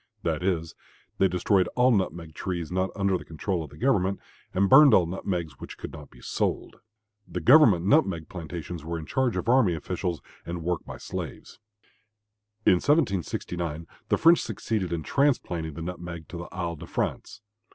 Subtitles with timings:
[0.23, 0.73] That is,
[1.19, 4.19] they destroyed all nutmeg trees not under the control of the government
[4.51, 6.79] and burned all nutmegs which could not be sold.
[7.27, 11.59] The government nutmeg plantations were in charge of army officials and worked by slaves.
[12.65, 17.43] In 1769 the French succeeded in transplanting the nutmeg to the Isle de France.